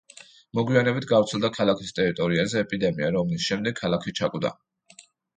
მოგვიანებით 0.59 1.03
გავრცელდა 1.09 1.49
ქალაქის 1.57 1.91
ტერიტორიაზე 1.99 2.61
ეპიდემია, 2.65 3.09
რომლის 3.17 3.45
შემდეგ 3.49 3.77
ქალაქი 3.83 4.15
ჩაკვდა. 4.21 4.51